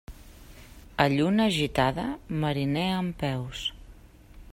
[1.03, 2.05] A lluna gitada,
[2.45, 3.63] mariner en peus.